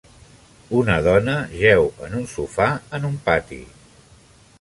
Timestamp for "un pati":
3.11-3.61